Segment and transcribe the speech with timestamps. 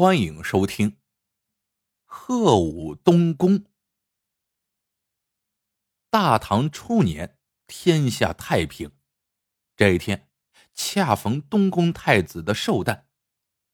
[0.00, 0.92] 欢迎收听
[2.04, 3.58] 《贺武东宫》。
[6.08, 7.36] 大唐初年，
[7.66, 8.92] 天下太平。
[9.74, 10.28] 这一天，
[10.72, 13.08] 恰逢东宫太子的寿诞，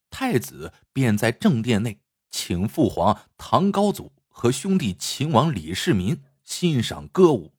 [0.09, 2.01] 太子便在正殿内
[2.31, 7.55] 请父皇唐高祖和兄弟秦王李世民欣赏歌舞。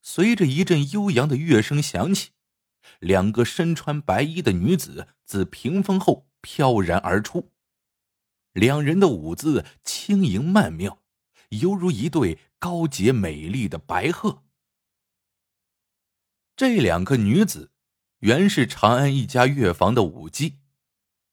[0.00, 2.30] 随着一阵悠扬的乐声响起，
[3.00, 6.26] 两个身穿白衣的女子自屏风后。
[6.40, 7.50] 飘然而出，
[8.52, 11.02] 两人的舞姿轻盈曼妙，
[11.50, 14.44] 犹如一对高洁美丽的白鹤。
[16.56, 17.70] 这两个女子
[18.20, 20.58] 原是长安一家乐坊的舞姬，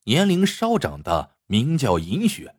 [0.04, 2.56] 年龄稍长的名叫银雪，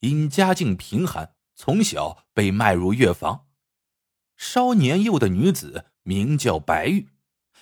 [0.00, 3.46] 因家境贫寒，从小被卖入乐坊；
[4.36, 7.08] 稍年幼的女子名叫白玉，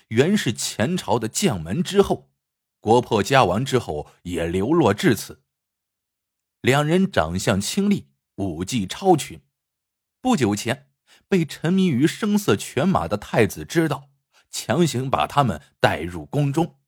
[0.09, 2.32] 原是前朝的将门之后。
[2.83, 5.45] 国破家亡之后，也流落至此。
[6.61, 9.41] 两人长相清丽，武技超群。
[10.21, 10.91] 不久前，
[11.29, 14.11] 被沉迷于声色犬马的太子知道，
[14.51, 16.81] 强行把他们带入宫中。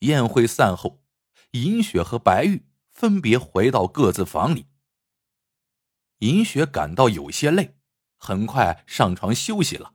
[0.00, 1.04] 宴会散后，
[1.52, 4.66] 银雪和白玉分别回到各自房里。
[6.18, 7.76] 银雪感到有些累，
[8.16, 9.94] 很快上床休息了。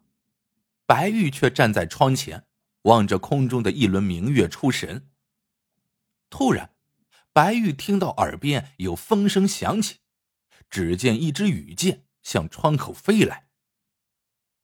[0.85, 2.47] 白玉却站在窗前。
[2.83, 5.09] 望着空中的一轮明月出神。
[6.29, 6.73] 突然，
[7.33, 9.97] 白玉听到耳边有风声响起，
[10.69, 13.47] 只见一支羽箭向窗口飞来。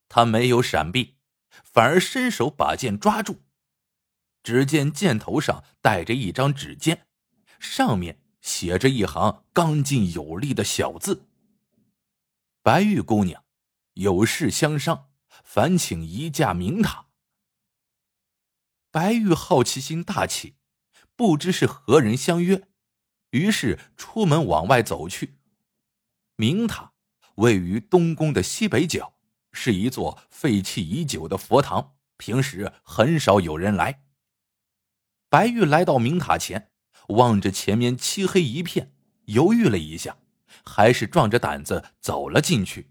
[0.09, 1.17] 他没有闪避，
[1.63, 3.41] 反而伸手把箭抓住。
[4.41, 6.99] 只见箭头上带着一张纸笺，
[7.59, 11.27] 上面写着一行刚劲有力的小字
[12.63, 13.43] ：“白玉姑娘，
[13.95, 15.09] 有事相商，
[15.43, 17.06] 烦请移驾明堂。”
[18.97, 20.55] 白玉好奇心大起，
[21.15, 22.67] 不知是何人相约，
[23.29, 25.37] 于是出门往外走去。
[26.35, 26.93] 明塔
[27.35, 29.13] 位于东宫的西北角，
[29.51, 34.01] 是一座废弃已久的佛堂，平时很少有人来。
[35.29, 36.71] 白玉来到明塔前，
[37.09, 40.17] 望着前面漆黑一片，犹豫了一下，
[40.65, 42.89] 还是壮着胆子走了进去。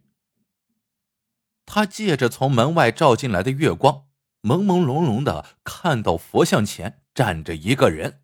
[1.64, 4.05] 他借着从门外照进来的月光。
[4.46, 8.22] 朦朦胧胧的看到佛像前站着一个人，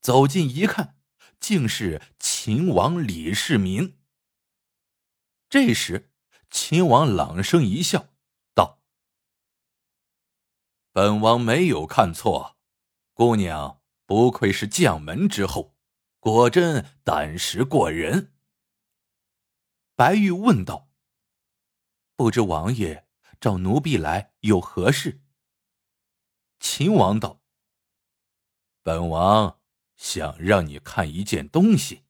[0.00, 0.96] 走近一看，
[1.38, 3.98] 竟是秦王李世民。
[5.50, 6.10] 这时，
[6.48, 8.08] 秦王朗声一笑，
[8.54, 8.80] 道
[10.90, 12.56] ：“本王没有看错，
[13.12, 15.76] 姑娘不愧是将门之后，
[16.18, 18.32] 果真胆识过人。”
[19.94, 20.88] 白玉问道
[22.16, 23.06] ：“不知王爷？”
[23.40, 25.22] 找奴婢来有何事？
[26.58, 27.40] 秦王道
[28.84, 29.58] ：“本王
[29.96, 32.04] 想让你看一件东西。”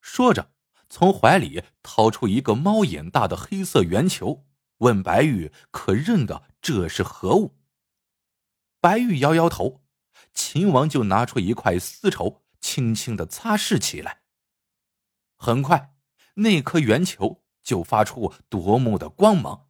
[0.00, 0.50] 说着，
[0.88, 4.46] 从怀里掏出一个猫眼大的黑色圆球，
[4.78, 7.58] 问白玉：“可认得这是何物？”
[8.80, 9.84] 白玉摇摇头。
[10.32, 14.22] 秦王就拿出一块丝绸，轻轻的擦拭起来。
[15.36, 15.94] 很快，
[16.34, 19.67] 那颗圆球就发出夺目的光芒。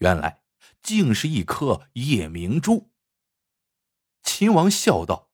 [0.00, 0.42] 原来
[0.82, 2.90] 竟是一颗夜明珠。
[4.22, 5.30] 秦王笑道：“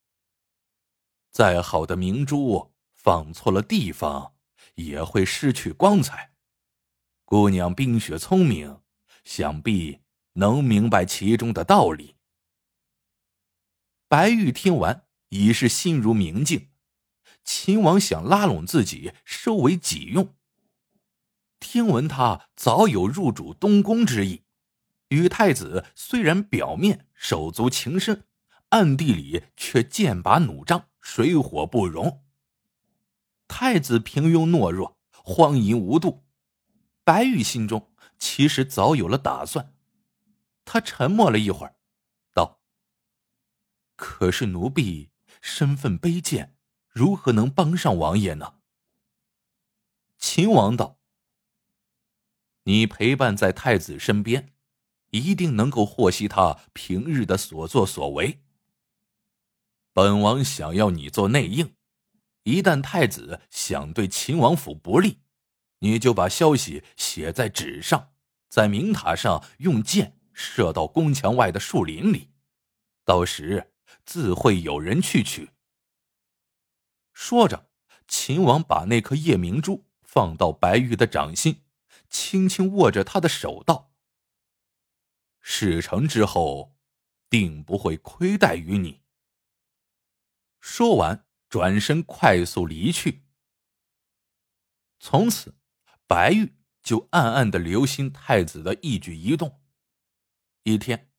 [1.31, 4.34] 再好的明珠，放错了地方，
[4.75, 6.32] 也会失去光彩。
[7.25, 8.81] 姑娘冰雪聪明，
[9.25, 10.00] 想必
[10.34, 12.16] 能明白其中的道理。”
[14.09, 16.71] 白玉听完，已是心如明镜。
[17.44, 20.34] 秦王想拉拢自己，收为己用。
[21.60, 24.43] 听闻他早有入主东宫之意。
[25.08, 28.24] 与太子虽然表面手足情深，
[28.70, 32.24] 暗地里却剑拔弩张，水火不容。
[33.46, 36.24] 太子平庸懦弱，荒淫无度。
[37.04, 39.74] 白玉心中其实早有了打算。
[40.64, 41.76] 他沉默了一会儿，
[42.34, 42.60] 道
[43.94, 45.10] ：“可是奴婢
[45.41, 46.56] 身份卑贱，
[46.88, 48.54] 如何能帮上王爷呢？”
[50.18, 50.98] 秦王道
[52.64, 54.52] ：“你陪伴在太子身边。”
[55.18, 58.42] 一定能够获悉他平日的所作所为。
[59.92, 61.74] 本王想要你做内应，
[62.42, 65.21] 一旦太子想对秦王府不利，
[65.78, 68.10] 你就把消息写在纸上，
[68.48, 72.30] 在明塔上用箭射到宫墙外的树林里，
[73.04, 73.72] 到时
[74.04, 75.51] 自会有人去取。
[77.15, 77.71] 说着，
[78.07, 81.62] 秦王把那颗夜明珠放到白玉的掌心，
[82.10, 83.95] 轻轻握着他的手道。
[85.48, 86.77] 事成之后，
[87.31, 89.03] 定不会亏待于你。
[90.59, 93.28] 说完，转身快速离去。
[94.98, 95.54] 从此，
[96.09, 99.63] 白玉就暗暗的留心太子的一举一动。
[100.65, 101.13] 一天，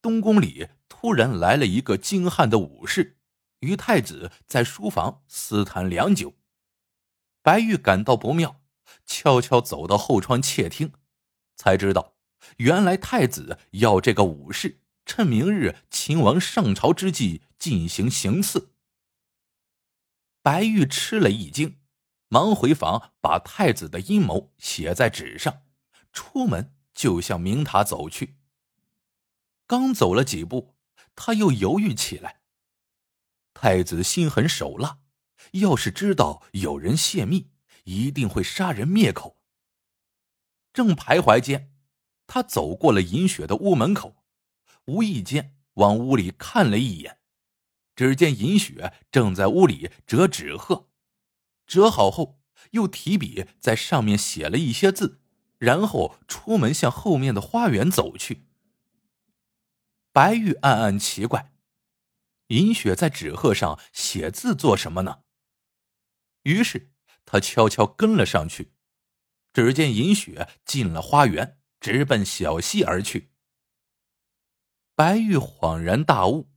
[0.00, 3.18] 东宫里突然来了一个精悍的武士，
[3.58, 6.38] 与太子在书房私谈良久。
[7.42, 8.62] 白玉感到不妙，
[9.04, 10.92] 悄悄走到后窗窃听，
[11.56, 12.11] 才知道，
[12.58, 18.72] 原来太子要这个武士趁明日秦王上朝之际进行行刺。
[20.42, 21.78] 白玉吃了一惊，
[22.28, 25.62] 忙回房把太子的阴谋写在纸上，
[26.12, 28.36] 出门就向明塔走去。
[29.66, 30.74] 刚走了几步，
[31.14, 32.40] 他又犹豫起来。
[33.54, 34.98] 太子心狠手辣，
[35.52, 37.50] 要是知道有人泄密，
[37.84, 39.38] 一定会杀人灭口。
[40.72, 41.71] 正徘徊间，
[42.34, 44.24] 他走过了银雪的屋门口，
[44.86, 47.18] 无意间往屋里看了一眼。
[47.94, 50.88] 只见尹雪正在屋里折纸鹤，
[51.66, 52.40] 折好后
[52.70, 55.20] 又提笔在上面写了一些字，
[55.58, 58.46] 然后出门向后面的花园走去。
[60.10, 61.52] 白玉暗暗奇怪，
[62.46, 65.24] 尹雪在纸鹤上写字做什么呢？
[66.44, 66.94] 于是
[67.26, 68.72] 他悄悄跟了上去。
[69.52, 73.32] 只见尹雪进了花园，直奔小溪而去。
[74.94, 76.48] 白玉恍然大悟。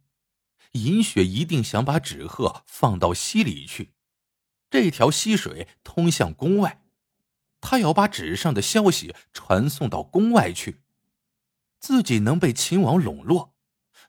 [0.74, 3.94] 银雪一定想把纸鹤放到溪里去，
[4.69, 6.83] 这条溪水通向宫外，
[7.60, 10.83] 他要把纸上的消息传送到宫外去。
[11.80, 13.56] 自己能被秦王笼络，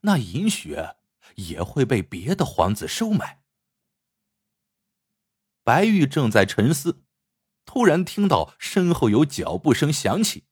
[0.02, 0.96] 那银雪
[1.36, 3.42] 也会被别的皇子收买。
[5.62, 7.04] 白玉正在沉思，
[7.64, 10.44] 突然听到身后有脚步声响起，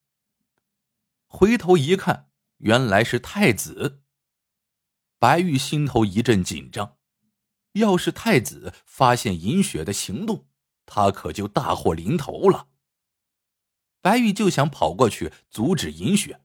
[1.36, 4.04] 回头一看，原来是太子。
[5.18, 6.96] 白玉心头一阵紧张，
[7.72, 10.46] 要是太子发现尹雪的行动，
[10.86, 12.68] 他可就大祸临头了。
[14.00, 16.44] 白玉就想跑过去阻止尹雪，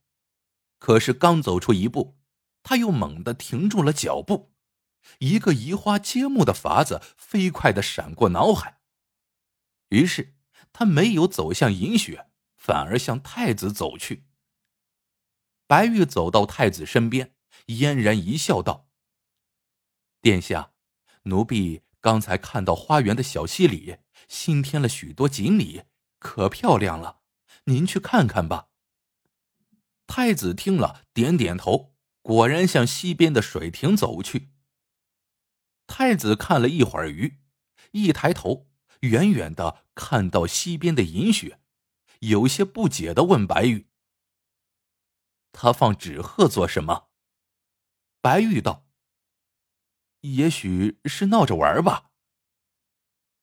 [0.80, 2.18] 可是刚走出一步，
[2.64, 4.56] 他又猛地停住了脚步。
[5.20, 8.80] 一个移花接木的法子飞快的闪过脑海，
[9.90, 10.36] 于是
[10.74, 14.26] 他没有走向尹雪，反而向太子走去。
[15.70, 17.36] 白玉走到太子身边。
[17.68, 18.90] 嫣然一笑，道
[20.20, 20.72] ：“殿下，
[21.26, 25.84] 奴婢刚才看到花园的小溪里新添了许多锦鲤，
[26.18, 27.20] 可漂亮了。
[27.66, 28.70] 您去看看吧。”
[30.08, 31.94] 太子听了，点点头，
[32.24, 34.50] 果然向西边的水亭走去。
[35.86, 37.38] 太子看了一会儿鱼，
[37.92, 38.68] 一抬头，
[39.02, 41.60] 远远的看到西边的银雪，
[42.22, 43.86] 有些不解的问白玉
[45.52, 47.10] ：“他放纸鹤做什么？”
[48.22, 48.86] 白玉道
[50.22, 52.12] ：“也许是闹着玩吧。”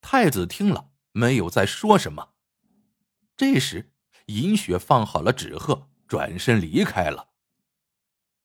[0.01, 2.35] 太子听了，没有再说什么。
[3.37, 3.93] 这时，
[4.27, 7.31] 银雪放好了纸鹤，转身离开了。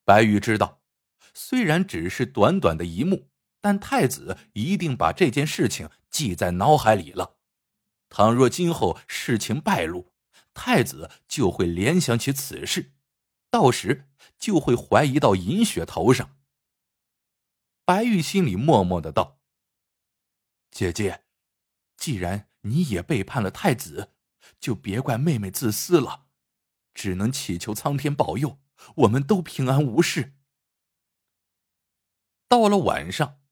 [0.04, 0.82] 白玉知道，
[1.32, 3.30] 虽然只是短短的一幕，
[3.60, 7.36] 但太子一定把这件事情记在脑海里了。
[8.08, 10.12] 倘若今后事情败露，
[10.52, 12.92] 太子就会联想起此事。
[13.52, 14.08] 到时
[14.38, 16.38] 就会怀疑到尹雪头上。
[17.84, 19.38] 白玉心里默默的道
[20.72, 21.26] ：“姐姐，
[21.98, 24.14] 既然你也背叛了太子，
[24.58, 26.28] 就别怪妹妹自私了，
[26.94, 28.58] 只能祈求苍天保佑，
[28.96, 30.32] 我们都平安无事。”
[32.48, 33.42] 到了晚上，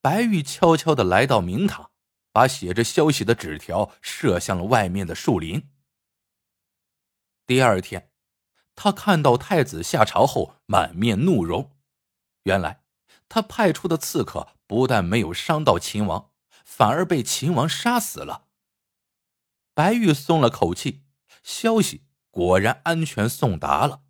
[0.00, 1.90] 白玉悄悄的来到明堂，
[2.32, 5.70] 把写着消息的纸条射向了外面的树林。
[7.44, 8.11] 第二天。
[8.74, 11.76] 他看到太子下朝后满面怒容，
[12.44, 12.82] 原来
[13.28, 16.30] 他派出的刺客不但没有伤到秦王，
[16.64, 18.48] 反而被秦王杀死了。
[19.74, 21.04] 白玉松了口气，
[21.42, 24.02] 消息果然安全送达了。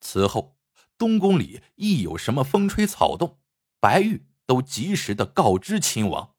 [0.00, 0.58] 此后，
[0.96, 3.40] 东宫里一有什么风吹草动，
[3.80, 6.36] 白玉都及时的告知秦王。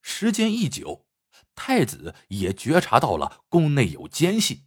[0.00, 1.06] 时间一久，
[1.54, 4.66] 太子也觉察到了宫内有奸细。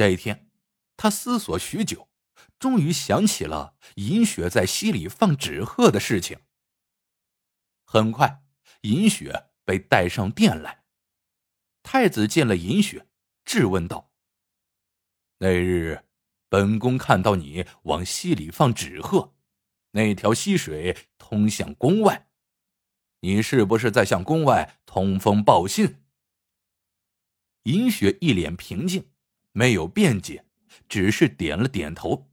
[0.00, 0.50] 这一天，
[0.96, 2.08] 他思索许久，
[2.58, 6.38] 终于想起了尹雪在溪里放纸鹤的事情。
[7.84, 8.42] 很快，
[8.80, 10.84] 尹雪被带上殿来。
[11.82, 13.08] 太子见了尹雪，
[13.44, 14.10] 质问道
[15.36, 16.06] ：“那日，
[16.48, 19.34] 本宫看到你往溪里放纸鹤，
[19.90, 22.30] 那条溪水通向宫外，
[23.20, 26.02] 你是不是在向宫外通风报信？”
[27.64, 29.09] 尹雪一脸平静。
[29.52, 30.44] 没有辩解，
[30.88, 32.30] 只是点了点头。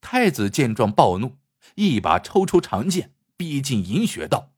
[0.00, 1.38] 太子见状暴怒，
[1.74, 4.52] 一把抽出长剑，逼近银雪道：“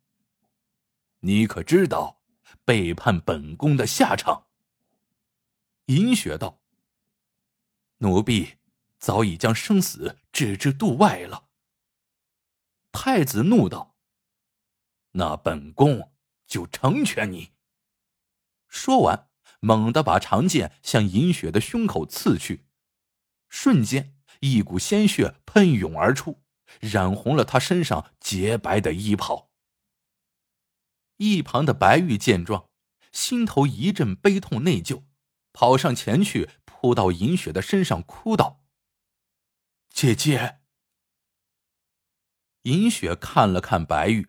[1.20, 2.20] 你可知道
[2.64, 4.48] 背叛本宫的下场？”
[5.86, 6.60] 银雪道
[7.98, 8.58] ：“奴婢
[8.98, 11.48] 早已将生死置之度外了。”
[12.92, 13.96] 太子怒道
[15.12, 16.12] ：“那本宫
[16.46, 17.52] 就成全你。”
[18.68, 19.27] 说完，
[19.60, 22.66] 猛地把长剑向银雪的胸口刺去，
[23.48, 26.42] 瞬间一股鲜血喷涌而出。
[26.80, 29.50] 染红了他身上洁白的衣袍。
[31.16, 32.68] 一旁的白玉见状，
[33.10, 35.04] 心头一阵悲痛内疚，
[35.54, 38.62] 跑上前去扑到银雪的身上，哭道
[39.88, 40.60] ：“姐姐！”
[42.64, 44.28] 银雪看了看白玉，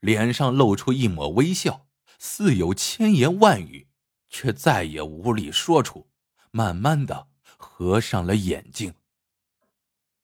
[0.00, 1.88] 脸上露出一抹微笑，
[2.18, 3.88] 似有千言万语，
[4.32, 6.08] 却再也无力说出，
[6.50, 8.94] 慢慢的合上了眼睛。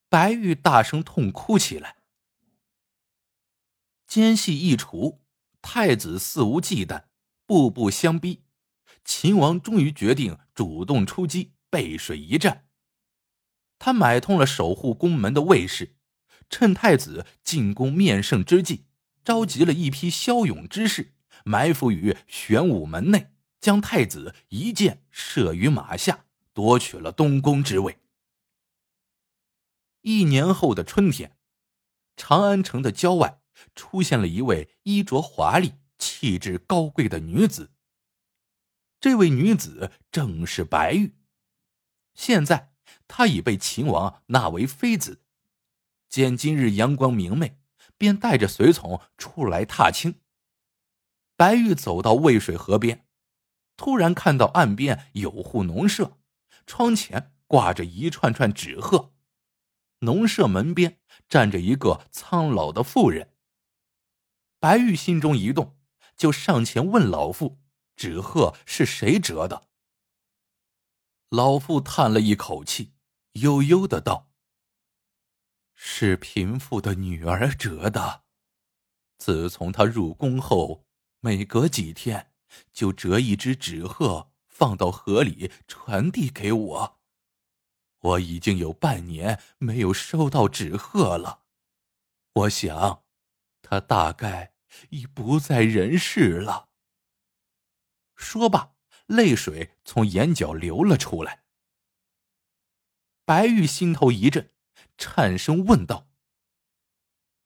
[0.09, 1.99] 白玉大声痛哭起来。
[4.07, 5.21] 奸细一除，
[5.61, 7.05] 太子肆无忌惮，
[7.45, 8.45] 步步相逼。
[9.05, 12.67] 秦王终于决定主动出击，背水一战。
[13.79, 15.97] 他买通了守护宫门的卫士，
[16.49, 18.87] 趁太子进宫面圣之际，
[19.23, 27.99] 召集了一批骁勇之士，埋伏于玄武门内，将太子一箭射于马下，夺取了东宫之位。
[30.03, 31.37] 一年后的春天，
[32.17, 33.41] 长安城的郊外
[33.75, 37.73] 出现了一位衣着华丽、气质高贵的女子。
[39.01, 41.17] 这位女子正是白玉。
[42.15, 42.73] 现在
[43.07, 45.23] 她已被秦王纳为妃子。
[46.09, 47.59] 见今日阳光明媚，
[47.99, 50.21] 便带着随从出来踏青。
[51.37, 53.07] 白玉走到渭水河边，
[53.79, 56.19] 突然看到岸边有户农舍，
[56.67, 59.15] 窗前挂着一串串纸鹤。
[60.01, 63.35] 农舍门边站着一个苍老的妇人。
[64.59, 65.79] 白玉心中一动，
[66.17, 67.61] 就上前问老妇
[67.95, 69.69] ：“纸鹤是谁折的？”
[71.31, 72.95] 老妇叹了一口气，
[73.35, 74.33] 悠悠的道
[75.77, 78.25] ：“是贫妇的女儿折的。
[79.19, 80.85] 自从她入宫后，
[81.21, 82.28] 每隔几天
[82.73, 87.01] 就折一只纸鹤，放到河里传递给我。”
[88.01, 91.43] 我已经有半年没有收到纸鹤了，
[92.33, 93.03] 我想，
[93.61, 94.55] 他大概
[94.91, 96.69] 已不在人世了。
[98.15, 98.75] 说罢，
[99.07, 101.43] 泪水从眼角流了出来。
[103.25, 104.53] 白玉心头一震，
[104.97, 106.09] 颤声问道：“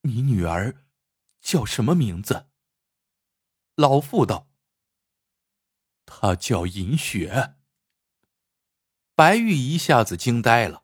[0.01, 0.85] 你女儿
[1.41, 2.47] 叫什么名字？”
[3.75, 4.47] 老妇道
[6.05, 7.55] ：“她叫银雪。”
[9.15, 10.83] 白玉一下子惊呆了，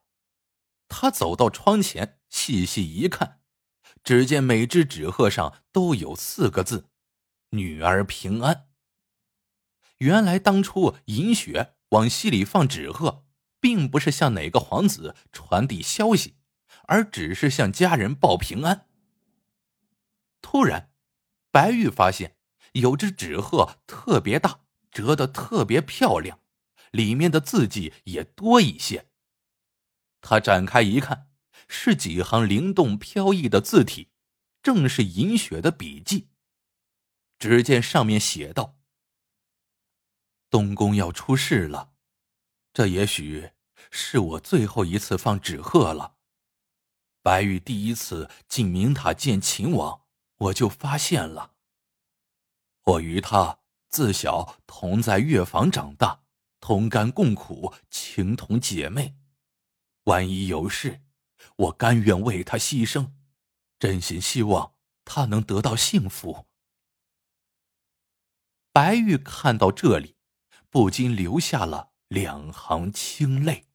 [0.88, 3.42] 他走到窗前，细细一看，
[4.04, 6.90] 只见每只纸鹤上都有四个字
[7.52, 8.68] ：“女儿平安。”
[9.98, 13.26] 原来当初银雪往溪里放纸鹤，
[13.60, 16.38] 并不是向哪个皇子传递消息，
[16.84, 18.88] 而只是向家人报平安。
[20.40, 20.92] 突然，
[21.52, 22.38] 白玉发现
[22.74, 26.40] 有只纸鹤特别大，折得特别漂亮。
[26.92, 29.10] 里面的字迹也多一些。
[30.22, 31.30] 他展开一看，
[31.68, 34.10] 是几行灵动飘逸的字体，
[34.64, 36.30] 正是银雪的笔迹。
[37.38, 38.80] 只见上面写道
[40.50, 41.94] ：“东宫要出事了，
[42.74, 43.52] 这也许
[43.92, 46.16] 是我最后一次放纸鹤了。
[47.22, 50.02] 白玉第一次进明塔见秦王，
[50.38, 51.54] 我就发现了。
[52.84, 53.59] 我与他
[53.90, 56.24] 自小同在乐坊长大。”
[56.62, 59.16] 同甘共苦，情同姐妹。
[60.04, 61.02] 万一有事，
[61.56, 63.14] 我甘愿为他牺牲，
[63.80, 66.48] 真心希望他能得到幸福。
[68.74, 70.18] 白玉看到这里，
[70.70, 73.68] 不禁流下了两行清泪。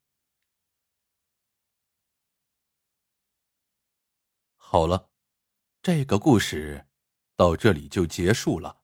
[4.56, 5.11] 好了，
[5.83, 6.87] 这个故事
[7.35, 8.84] 到这里就结束了。